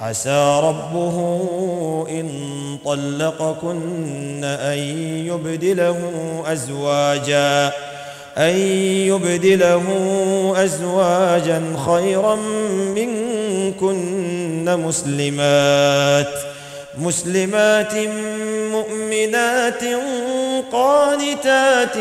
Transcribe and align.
عسى 0.00 0.60
ربه 0.62 1.16
إن 2.10 2.28
طلقكن 2.84 4.44
أن 4.44 4.78
يبدله 5.26 5.98
أزواجا 6.46 7.72
أن 8.38 8.56
يبدله 9.08 9.84
أزواجا 10.56 11.62
خيرا 11.86 12.34
منكن 12.94 14.64
مسلمات 14.64 16.30
مسلمات 16.98 17.94
مؤمنات 18.72 19.82
قانتات 20.72 21.94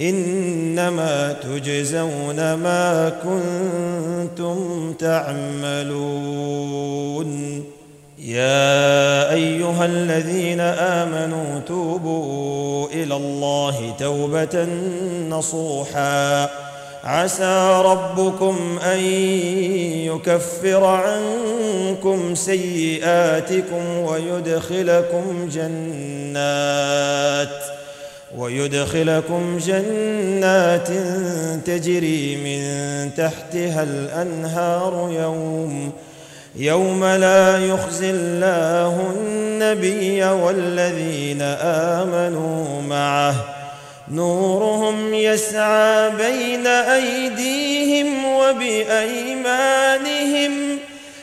إنما 0.00 1.32
تجزون 1.32 2.54
ما 2.54 3.12
كنتم 3.22 4.92
تعملون. 4.92 5.98
يا 8.18 9.32
أيها 9.32 9.84
الذين 9.84 10.60
آمنوا 10.60 11.60
توبوا 11.66 12.86
إلى 12.86 13.16
الله 13.16 13.94
توبة 13.98 14.68
نصوحا. 15.28 16.50
عسى 17.04 17.82
ربكم 17.84 18.78
أن 18.82 18.98
يكفر 20.06 20.84
عنكم 20.84 22.34
سيئاتكم 22.34 23.98
ويدخلكم 23.98 25.48
جنات. 25.52 27.77
ويدخلكم 28.36 29.58
جنات 29.58 30.88
تجري 31.66 32.36
من 32.36 32.60
تحتها 33.14 33.82
الأنهار 33.82 35.10
يوم 35.12 35.92
يوم 36.56 37.04
لا 37.04 37.66
يخزي 37.66 38.10
الله 38.10 39.14
النبي 39.16 40.24
والذين 40.24 41.42
آمنوا 41.62 42.82
معه. 42.82 43.34
نورهم 44.10 45.14
يسعى 45.14 46.10
بين 46.10 46.66
أيديهم 46.66 48.24
وبأيمانهم. 48.24 49.48